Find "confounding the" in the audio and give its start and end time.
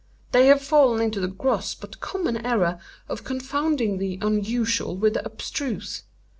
3.23-4.17